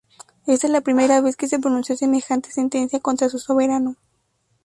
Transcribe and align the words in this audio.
Esta 0.47 0.65
es 0.65 0.73
la 0.73 0.81
primera 0.81 1.21
vez 1.21 1.35
que 1.37 1.47
se 1.47 1.59
pronunció 1.59 1.95
semejante 1.95 2.49
sentencia 2.49 2.99
contra 3.01 3.29
su 3.29 3.37
soberano. 3.37 3.97